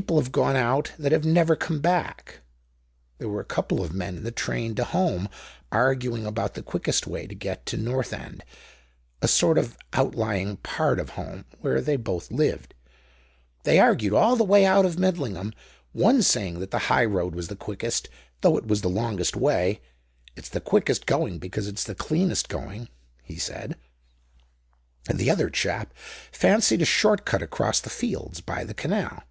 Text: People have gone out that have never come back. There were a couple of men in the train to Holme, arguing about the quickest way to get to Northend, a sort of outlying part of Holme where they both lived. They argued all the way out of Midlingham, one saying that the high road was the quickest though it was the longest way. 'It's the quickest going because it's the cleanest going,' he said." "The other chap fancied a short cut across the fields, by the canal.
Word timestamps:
People 0.00 0.20
have 0.20 0.30
gone 0.30 0.54
out 0.54 0.92
that 1.00 1.10
have 1.10 1.24
never 1.24 1.56
come 1.56 1.80
back. 1.80 2.42
There 3.18 3.28
were 3.28 3.40
a 3.40 3.44
couple 3.44 3.82
of 3.82 3.92
men 3.92 4.18
in 4.18 4.22
the 4.22 4.30
train 4.30 4.76
to 4.76 4.84
Holme, 4.84 5.28
arguing 5.72 6.24
about 6.24 6.54
the 6.54 6.62
quickest 6.62 7.08
way 7.08 7.26
to 7.26 7.34
get 7.34 7.66
to 7.66 7.76
Northend, 7.76 8.42
a 9.20 9.26
sort 9.26 9.58
of 9.58 9.76
outlying 9.92 10.58
part 10.58 11.00
of 11.00 11.10
Holme 11.10 11.44
where 11.60 11.80
they 11.80 11.96
both 11.96 12.30
lived. 12.30 12.72
They 13.64 13.80
argued 13.80 14.12
all 14.14 14.36
the 14.36 14.44
way 14.44 14.64
out 14.64 14.86
of 14.86 14.94
Midlingham, 14.96 15.52
one 15.90 16.22
saying 16.22 16.60
that 16.60 16.70
the 16.70 16.78
high 16.86 17.04
road 17.04 17.34
was 17.34 17.48
the 17.48 17.56
quickest 17.56 18.08
though 18.42 18.56
it 18.56 18.68
was 18.68 18.82
the 18.82 18.88
longest 18.88 19.34
way. 19.34 19.80
'It's 20.36 20.50
the 20.50 20.60
quickest 20.60 21.04
going 21.04 21.38
because 21.40 21.66
it's 21.66 21.82
the 21.82 21.96
cleanest 21.96 22.48
going,' 22.48 22.88
he 23.24 23.38
said." 23.38 23.74
"The 25.12 25.32
other 25.32 25.50
chap 25.50 25.92
fancied 26.30 26.80
a 26.82 26.84
short 26.84 27.24
cut 27.24 27.42
across 27.42 27.80
the 27.80 27.90
fields, 27.90 28.40
by 28.40 28.62
the 28.62 28.72
canal. 28.74 29.24